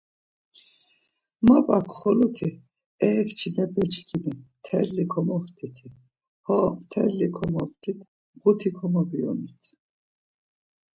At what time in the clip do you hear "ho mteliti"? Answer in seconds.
6.45-7.27